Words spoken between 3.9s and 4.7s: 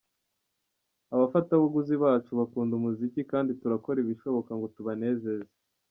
ibishoboka ngo